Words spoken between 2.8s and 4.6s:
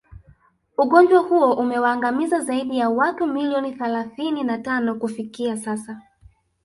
watu milioni thalathini na